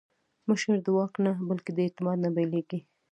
مشري 0.47 0.79
د 0.85 0.87
واک 0.97 1.13
نه، 1.25 1.31
بلکې 1.49 1.71
د 1.73 1.79
اعتماد 1.85 2.17
نه 2.25 2.29
پیلېږي 2.35 2.79